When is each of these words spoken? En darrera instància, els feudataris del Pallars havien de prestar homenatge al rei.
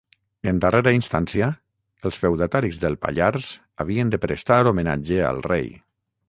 En 0.51 0.59
darrera 0.61 0.93
instància, 0.99 1.49
els 2.09 2.17
feudataris 2.23 2.79
del 2.85 2.97
Pallars 3.05 3.51
havien 3.85 4.15
de 4.17 4.21
prestar 4.25 4.59
homenatge 4.73 5.21
al 5.29 5.45
rei. 5.55 5.71